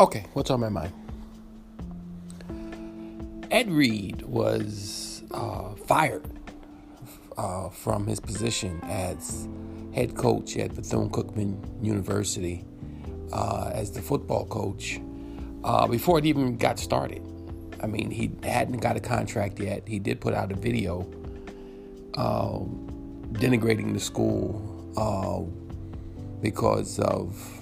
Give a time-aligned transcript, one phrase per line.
[0.00, 0.94] Okay, what's on my mind?
[3.50, 6.24] Ed Reed was uh, fired
[7.36, 9.46] uh, from his position as
[9.94, 12.64] head coach at Bethune Cookman University
[13.30, 15.02] uh, as the football coach
[15.64, 17.20] uh, before it even got started.
[17.82, 19.86] I mean, he hadn't got a contract yet.
[19.86, 21.00] He did put out a video
[22.14, 25.44] um, denigrating the school uh,
[26.40, 27.59] because of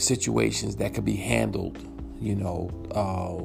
[0.00, 1.78] situations that could be handled.
[2.20, 3.42] You know, uh,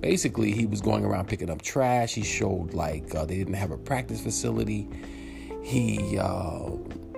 [0.00, 2.14] basically, he was going around picking up trash.
[2.14, 4.88] He showed like uh, they didn't have a practice facility.
[5.62, 6.70] He uh,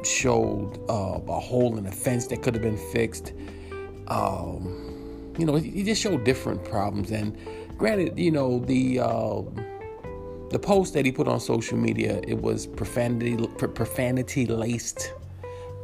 [0.02, 3.32] showed uh, a hole in the fence that could have been fixed.
[4.08, 7.10] Um, you know, he just showed different problems.
[7.10, 7.36] And
[7.78, 9.42] granted, you know, the uh,
[10.50, 15.12] the post that he put on social media it was profanity profanity laced,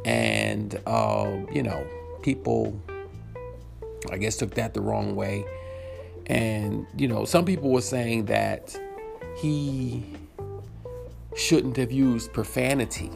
[0.05, 1.85] and uh, you know,
[2.27, 2.77] people
[4.11, 5.45] I guess took that the wrong way.
[6.25, 8.77] And you know, some people were saying that
[9.37, 10.03] he
[11.37, 13.11] shouldn't have used profanity.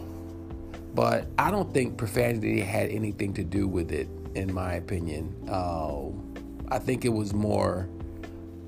[0.95, 5.36] But I don't think profanity had anything to do with it, in my opinion.
[5.50, 6.08] Uh,
[6.70, 7.90] I think it was more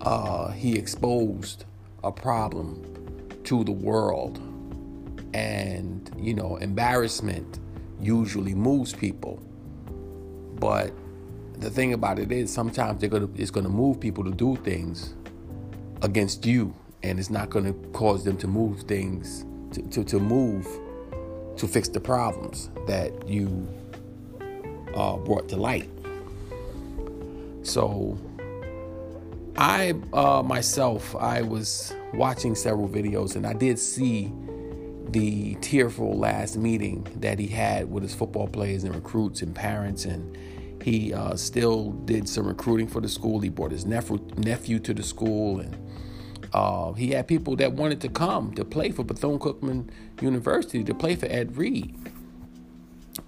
[0.01, 1.63] uh, he exposed
[2.03, 2.81] a problem
[3.45, 4.41] to the world.
[5.33, 7.59] And, you know, embarrassment
[8.01, 9.41] usually moves people.
[10.63, 10.93] But
[11.59, 15.13] the thing about it is sometimes they're gonna it's gonna move people to do things
[16.01, 20.65] against you and it's not gonna cause them to move things to, to, to move
[21.57, 23.67] to fix the problems that you
[24.95, 25.89] uh, brought to light.
[27.63, 28.17] So
[29.57, 34.31] I uh, myself, I was watching several videos and I did see
[35.09, 40.05] the tearful last meeting that he had with his football players and recruits and parents
[40.05, 40.37] and
[40.83, 43.39] he uh, still did some recruiting for the school.
[43.39, 45.77] He brought his nephew nephew to the school, and
[46.53, 49.89] uh, he had people that wanted to come to play for Bethune Cookman
[50.21, 51.95] University to play for Ed Reed.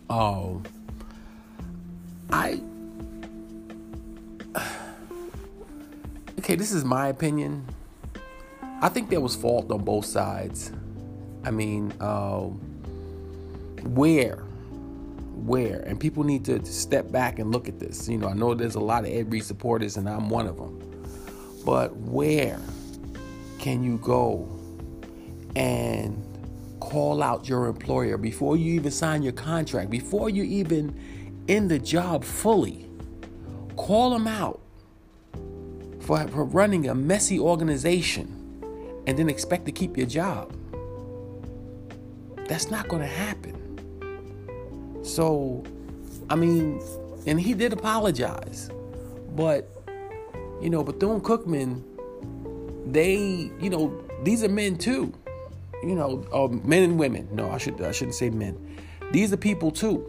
[0.09, 0.56] Uh,
[2.29, 2.62] I
[6.40, 7.66] okay, this is my opinion.
[8.81, 10.72] I think there was fault on both sides.
[11.44, 12.41] I mean, uh,
[13.84, 14.44] where,
[15.35, 18.07] where, and people need to step back and look at this.
[18.07, 20.57] You know, I know there's a lot of Ed Reed supporters, and I'm one of
[20.57, 20.79] them.
[21.66, 22.59] But where
[23.59, 24.47] can you go
[25.56, 26.22] and
[26.79, 31.79] call out your employer before you even sign your contract, before you even in the
[31.79, 32.88] job fully?
[33.75, 34.62] Call them out
[36.02, 40.56] for, for running a messy organization and then expect to keep your job.
[42.47, 43.65] That's not going to happen.
[45.05, 45.63] So,
[46.31, 46.81] I mean,
[47.27, 48.71] and he did apologize,
[49.35, 49.69] but
[50.59, 51.83] you know, Bethune Cookman,
[52.91, 55.13] they, you know, these are men too.
[55.83, 57.29] You know, uh, men and women.
[57.31, 58.57] No, I should I shouldn't say men.
[59.11, 60.03] These are people too.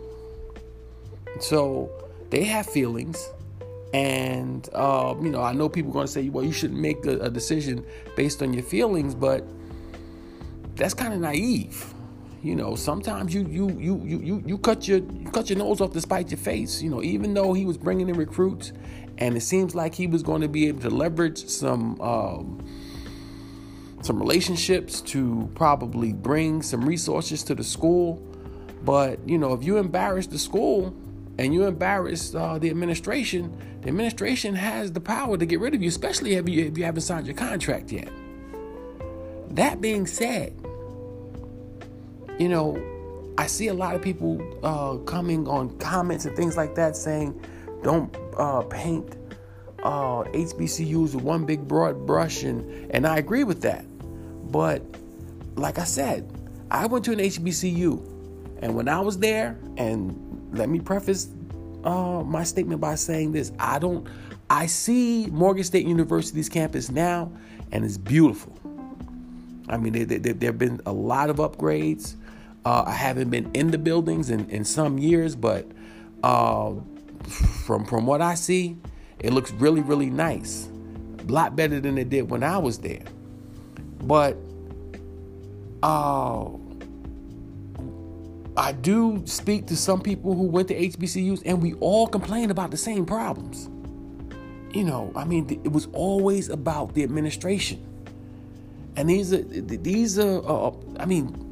[1.40, 1.90] So
[2.30, 3.28] they have feelings,
[3.92, 7.04] and uh, you know, I know people are going to say, "Well, you shouldn't make
[7.04, 7.84] a, a decision
[8.16, 9.44] based on your feelings," but
[10.74, 11.92] that's kind of naive.
[12.46, 15.92] You know, sometimes you you you you you cut your you cut your nose off
[15.94, 16.80] to spite your face.
[16.80, 18.72] You know, even though he was bringing in recruits,
[19.18, 22.64] and it seems like he was going to be able to leverage some um,
[24.00, 28.22] some relationships to probably bring some resources to the school.
[28.84, 30.94] But you know, if you embarrass the school
[31.38, 35.82] and you embarrass uh, the administration, the administration has the power to get rid of
[35.82, 38.08] you, especially if you if you haven't signed your contract yet.
[39.50, 40.54] That being said,
[42.38, 42.76] you know,
[43.38, 47.38] I see a lot of people uh, coming on comments and things like that saying,
[47.82, 49.16] don't uh, paint
[49.82, 53.84] uh, HBCUs with one big broad brush, and, and I agree with that.
[54.50, 54.82] But
[55.54, 56.30] like I said,
[56.70, 61.28] I went to an HBCU, and when I was there, and let me preface
[61.84, 64.06] uh, my statement by saying this: I don't,
[64.50, 67.31] I see Morgan State University's campus now,
[67.70, 68.52] and it's beautiful.
[69.69, 72.14] I mean, there, have been a lot of upgrades.
[72.66, 75.68] Uh, I haven't been in the buildings in, in some years, but
[76.24, 76.74] uh,
[77.64, 78.76] from from what I see,
[79.20, 80.68] it looks really really nice.
[81.20, 83.04] A lot better than it did when I was there.
[84.02, 84.36] But
[85.84, 86.46] uh,
[88.56, 92.72] I do speak to some people who went to HBCUs, and we all complain about
[92.72, 93.70] the same problems.
[94.76, 97.80] You know, I mean, it was always about the administration,
[98.96, 100.42] and these are these are.
[100.44, 101.45] Uh, I mean,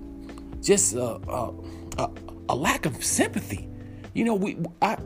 [0.64, 2.10] just a, a,
[2.48, 3.68] a, lack of sympathy.
[4.14, 4.96] You know, we I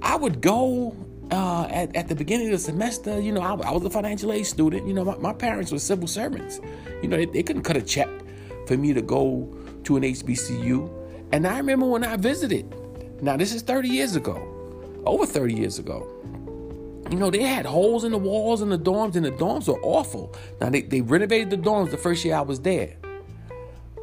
[0.00, 0.96] I would go
[1.30, 4.32] uh, at, at the beginning of the semester, you know, I, I was a financial
[4.32, 4.86] aid student.
[4.86, 6.60] You know, my, my parents were civil servants.
[7.02, 8.08] You know, they, they couldn't cut a check
[8.66, 9.48] for me to go
[9.84, 10.90] to an HBCU.
[11.32, 12.74] And I remember when I visited.
[13.22, 14.36] Now, this is 30 years ago,
[15.06, 16.06] over 30 years ago.
[17.10, 19.80] You know, they had holes in the walls in the dorms, and the dorms were
[19.82, 20.34] awful.
[20.60, 22.96] Now, they, they renovated the dorms the first year I was there.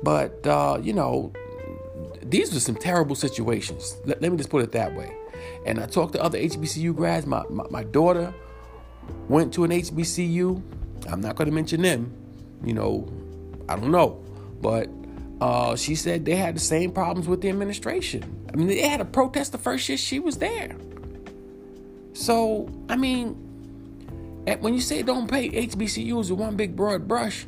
[0.04, 1.34] But, uh, you know,
[2.24, 3.98] these were some terrible situations.
[4.06, 5.16] Let, let me just put it that way.
[5.66, 7.26] And I talked to other HBCU grads.
[7.26, 8.34] My, my, my daughter
[9.28, 10.62] went to an HBCU.
[11.10, 12.14] I'm not going to mention them.
[12.64, 13.12] You know,
[13.68, 14.24] I don't know.
[14.62, 14.90] But
[15.42, 18.48] uh, she said they had the same problems with the administration.
[18.52, 20.76] I mean, they had a protest the first year she was there.
[22.14, 23.36] So, I mean,
[24.60, 27.46] when you say don't pay HBCUs with one big broad brush,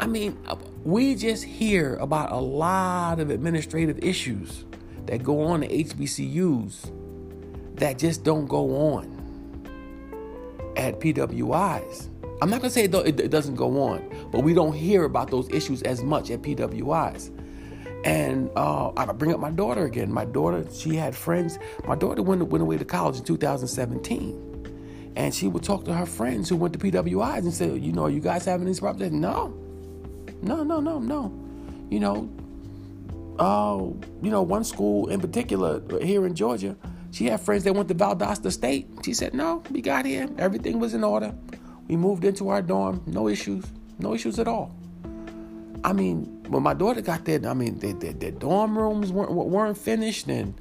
[0.00, 0.38] I mean,
[0.84, 4.64] we just hear about a lot of administrative issues
[5.06, 9.16] that go on at HBCUs that just don't go on
[10.76, 12.08] at PWIs.
[12.42, 15.82] I'm not to say it doesn't go on, but we don't hear about those issues
[15.82, 17.36] as much at PWIs.
[18.04, 20.10] And uh, I bring up my daughter again.
[20.10, 21.58] My daughter, she had friends.
[21.86, 25.12] My daughter went, went away to college in 2017.
[25.16, 28.06] And she would talk to her friends who went to PWIs and say, you know,
[28.06, 29.12] you guys having these problems?
[29.12, 29.54] No.
[30.42, 31.32] No, no, no, no.
[31.90, 32.30] You know,
[33.38, 33.78] uh,
[34.22, 36.76] you know, one school in particular here in Georgia,
[37.10, 38.88] she had friends that went to Valdosta State.
[39.04, 40.28] She said, no, we got here.
[40.38, 41.34] Everything was in order.
[41.88, 43.02] We moved into our dorm.
[43.06, 43.64] No issues.
[43.98, 44.74] No issues at all.
[45.82, 49.32] I mean, when my daughter got there, I mean, their, their, their dorm rooms weren't,
[49.32, 50.28] weren't finished.
[50.28, 50.54] And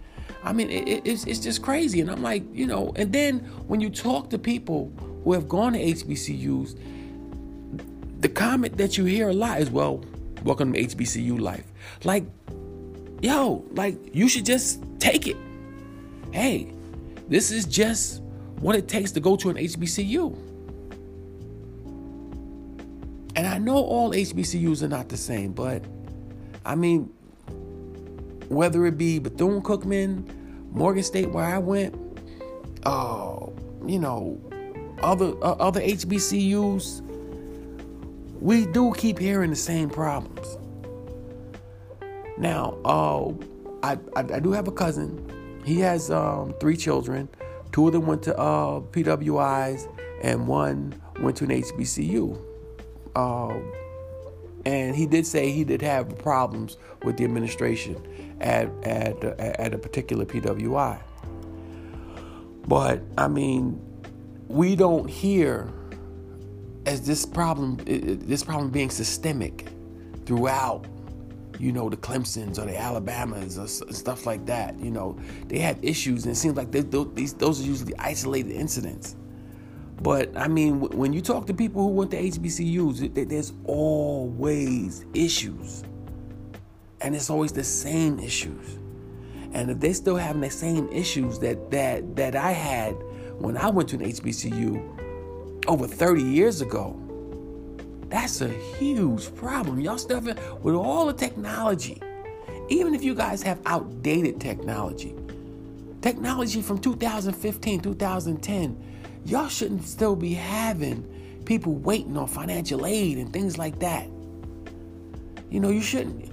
[0.44, 2.02] I mean, it, it's, it's just crazy.
[2.02, 4.92] And I'm like, you know, and then when you talk to people
[5.24, 6.80] who have gone to HBCUs,
[8.20, 10.04] the comment that you hear a lot is, well,
[10.44, 11.66] welcome to HBCU life.
[12.04, 12.26] Like,
[13.22, 15.38] yo, like, you should just take it.
[16.32, 16.74] Hey,
[17.30, 18.22] this is just
[18.60, 20.38] what it takes to go to an HBCU.
[23.36, 25.84] And I know all HBCUs are not the same, but
[26.66, 27.04] I mean,
[28.50, 30.28] whether it be Bethune Cookman,
[30.72, 31.96] Morgan State, where I went,
[32.84, 33.46] uh,
[33.86, 34.42] you know,
[35.02, 37.02] other uh, other HBCUs,
[38.40, 40.58] we do keep hearing the same problems.
[42.38, 43.30] Now, uh,
[43.84, 45.62] I, I, I do have a cousin.
[45.66, 47.28] He has um, three children.
[47.72, 49.88] Two of them went to uh, PWIs,
[50.24, 52.42] and one went to an HBCU.
[53.16, 53.74] Um,
[54.66, 59.78] and he did say he did have problems with the administration at at at a
[59.78, 61.02] particular PWI.
[62.68, 63.82] But I mean,
[64.48, 65.72] we don't hear
[66.90, 69.68] as this problem this problem being systemic
[70.26, 70.86] throughout
[71.60, 75.78] you know the clemsons or the alabamas or stuff like that you know they had
[75.84, 79.16] issues and it seems like they, those, those are usually isolated incidents
[80.02, 85.84] but I mean, when you talk to people who went to HBCUs, there's always issues.
[87.02, 88.78] And it's always the same issues.
[89.52, 92.92] And if they're still having the same issues that that that I had
[93.40, 94.99] when I went to an HBCU
[95.68, 97.00] over 30 years ago,
[98.10, 99.80] that's a huge problem.
[99.80, 100.26] Y'all have,
[100.64, 102.02] with all the technology,
[102.70, 105.16] even if you guys have outdated technology,
[106.02, 108.86] technology from 2015, 2010
[109.26, 111.04] y'all shouldn't still be having
[111.46, 114.08] people waiting on financial aid and things like that.
[115.50, 116.32] You know, you shouldn't.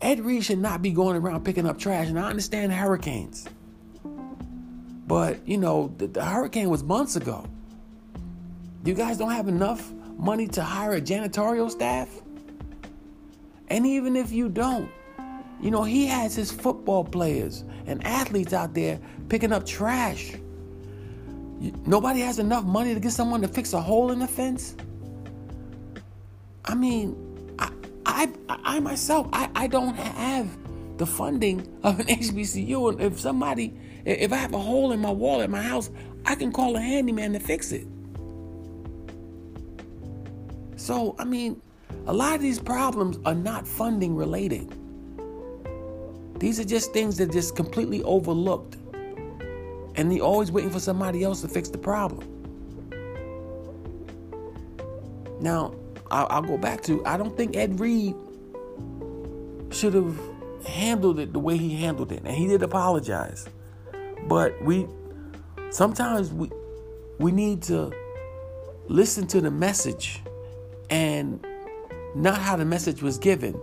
[0.00, 2.08] Ed Reed should not be going around picking up trash.
[2.08, 3.48] And I understand hurricanes.
[5.06, 7.46] But, you know, the, the hurricane was months ago.
[8.86, 12.08] You guys don't have enough money to hire a janitorial staff?
[13.66, 14.88] And even if you don't,
[15.60, 20.34] you know, he has his football players and athletes out there picking up trash.
[21.84, 24.76] Nobody has enough money to get someone to fix a hole in the fence.
[26.64, 27.16] I mean,
[27.58, 27.72] I,
[28.06, 30.48] I, I myself, I, I don't have
[30.98, 32.92] the funding of an HBCU.
[32.92, 35.90] And if somebody, if I have a hole in my wall at my house,
[36.24, 37.88] I can call a handyman to fix it.
[40.76, 41.60] So, I mean,
[42.06, 44.72] a lot of these problems are not funding related.
[46.38, 48.76] These are just things that just completely overlooked
[49.96, 52.32] and they always waiting for somebody else to fix the problem.
[55.40, 55.74] Now,
[56.10, 58.14] I'll go back to I don't think Ed Reed
[59.70, 60.18] should have
[60.64, 63.48] handled it the way he handled it, and he did apologize.
[64.28, 64.86] But we
[65.70, 66.50] sometimes we
[67.18, 67.92] we need to
[68.88, 70.22] listen to the message
[70.90, 71.44] and
[72.14, 73.60] not how the message was given.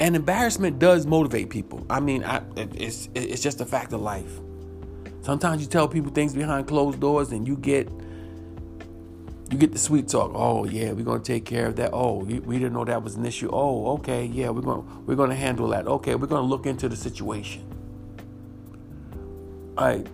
[0.00, 1.84] And embarrassment does motivate people.
[1.90, 4.40] I mean, I, it's it's just a fact of life.
[5.22, 7.88] Sometimes you tell people things behind closed doors and you get
[9.50, 10.32] you get the sweet talk.
[10.34, 11.90] Oh yeah, we're gonna take care of that.
[11.92, 13.48] Oh, we, didn't know that was an issue.
[13.52, 15.86] Oh, okay, yeah, we're gonna we're gonna handle that.
[15.86, 17.64] Okay, we're gonna look into the situation.
[19.76, 20.06] All right,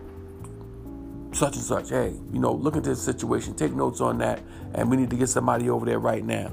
[1.34, 1.90] such and such.
[1.90, 3.54] Hey, you know, look into the situation.
[3.54, 4.40] Take notes on that,
[4.74, 6.52] and we need to get somebody over there right now.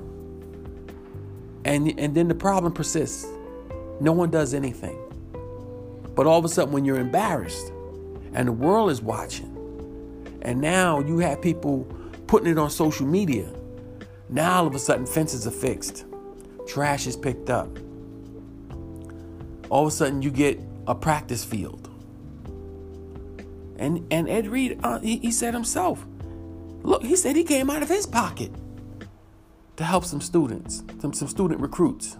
[1.66, 3.26] And and then the problem persists.
[4.00, 4.98] No one does anything.
[6.16, 7.72] But all of a sudden, when you're embarrassed,
[8.34, 9.48] and the world is watching,
[10.42, 11.84] and now you have people
[12.28, 13.48] putting it on social media.
[14.30, 16.06] Now all of a sudden fences are fixed,
[16.68, 17.70] trash is picked up.
[19.70, 21.91] All of a sudden you get a practice field.
[23.82, 26.06] And and Ed Reed, uh, he, he said himself,
[26.84, 28.52] look, he said he came out of his pocket
[29.76, 32.16] to help some students, some, some student recruits.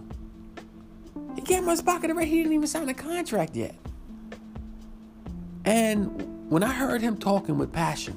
[1.36, 2.30] He came out of his pocket already.
[2.30, 3.76] He didn't even sign a contract yet.
[5.64, 8.16] And when I heard him talking with passion,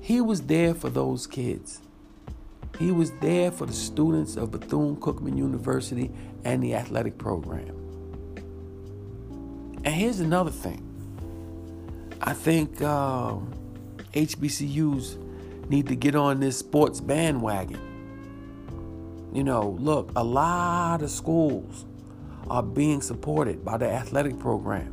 [0.00, 1.80] he was there for those kids.
[2.78, 6.12] He was there for the students of Bethune Cookman University
[6.44, 7.74] and the athletic program.
[9.84, 10.93] And here's another thing
[12.20, 13.52] I think um,
[14.12, 15.18] HBCUs
[15.68, 17.80] need to get on this sports bandwagon.
[19.32, 21.84] You know, look, a lot of schools
[22.48, 24.92] are being supported by the athletic program.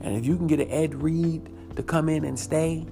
[0.00, 2.86] And if you can get an Ed Reed to come in and stay,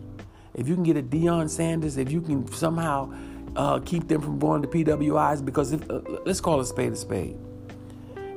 [0.54, 3.12] if you can get a Deion Sanders, if you can somehow
[3.56, 6.96] uh, keep them from going to PWIs, because if, uh, let's call a spade a
[6.96, 7.36] spade.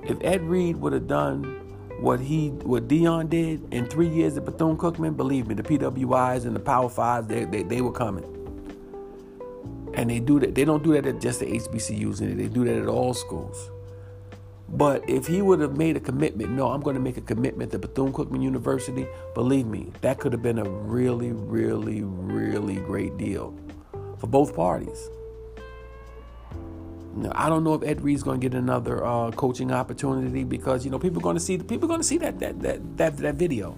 [0.04, 1.66] If Ed Reed would have done
[2.00, 6.46] what he what Deion did in three years at Bethune Cookman, believe me, the PWIs
[6.46, 8.34] and the Power Fives, they, they, they were coming.
[9.96, 10.54] And they do that.
[10.54, 13.72] They don't do that at just the HBCUs, and they do that at all schools.
[14.70, 17.72] But if he would have made a commitment, no, I'm going to make a commitment
[17.72, 23.18] to Bethune Cookman University, believe me, that could have been a really, really, really great
[23.18, 23.58] deal
[24.20, 25.10] for both parties.
[27.31, 30.91] I don't know if Ed Reed's going to get another uh, coaching opportunity because you
[30.91, 33.17] know people are going to see people are going to see that that that that,
[33.17, 33.77] that video,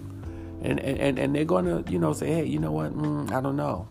[0.61, 2.93] and, and and they're going to you know say, hey, you know what?
[2.93, 3.87] Mm, I don't know.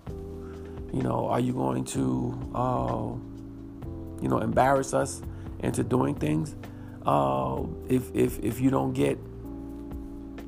[0.92, 3.12] You know, are you going to uh,
[4.22, 5.22] you know embarrass us
[5.60, 6.54] into doing things?
[7.08, 9.18] uh, if if if you don't get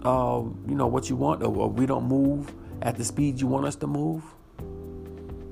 [0.05, 2.53] uh, you know what you want, or, or we don't move
[2.83, 4.23] at the speed you want us to move,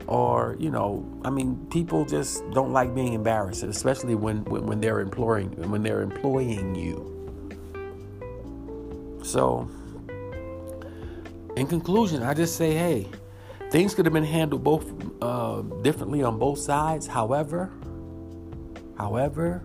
[0.08, 4.80] or you know, I mean, people just don't like being embarrassed, especially when when, when
[4.80, 7.14] they're employing when they're employing you.
[9.22, 9.68] So,
[11.56, 13.06] in conclusion, I just say, hey,
[13.70, 14.90] things could have been handled both
[15.22, 17.06] uh, differently on both sides.
[17.06, 17.70] However,
[18.96, 19.62] however,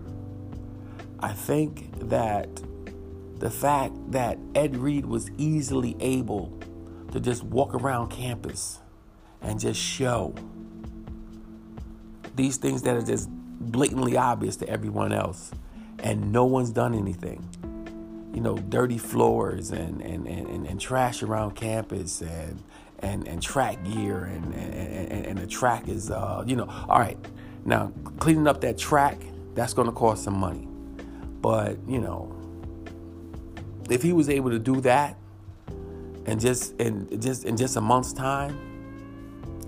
[1.20, 2.48] I think that
[3.38, 6.58] the fact that Ed Reed was easily able
[7.12, 8.80] to just walk around campus
[9.44, 10.34] and just show
[12.34, 15.52] these things that are just blatantly obvious to everyone else.
[16.00, 17.48] And no one's done anything.
[18.34, 22.60] You know dirty floors and and, and, and, trash around campus and
[22.98, 27.18] and, and track gear and, and, and the track is uh, you know all right.
[27.64, 29.18] Now cleaning up that track
[29.54, 30.68] that's going to cost some money.
[31.40, 32.34] But, you know,
[33.90, 35.16] if he was able to do that
[36.26, 38.58] and just in just in just a month's time,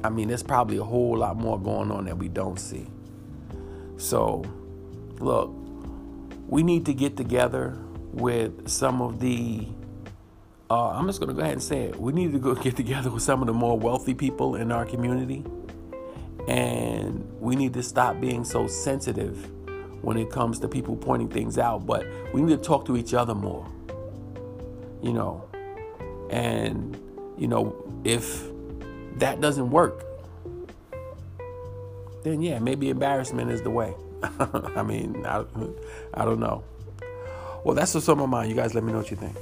[0.07, 2.87] I mean, there's probably a whole lot more going on that we don't see.
[3.97, 4.45] So,
[5.19, 5.51] look,
[6.47, 7.77] we need to get together
[8.13, 9.67] with some of the
[10.71, 12.01] uh, I'm just going to go ahead and say it.
[12.01, 14.85] We need to go get together with some of the more wealthy people in our
[14.85, 15.45] community.
[16.49, 19.51] And we need to stop being so sensitive
[20.03, 23.13] when it comes to people pointing things out, but we need to talk to each
[23.13, 23.67] other more.
[25.03, 25.49] You know,
[26.31, 26.97] and
[27.37, 28.45] you know, if
[29.17, 30.05] that doesn't work,
[32.23, 33.95] then yeah, maybe embarrassment is the way.
[34.77, 35.45] I mean, I,
[36.15, 36.65] I don't know.
[37.65, 38.51] Well, that's what's on my mind.
[38.51, 39.37] You guys let me know what you think.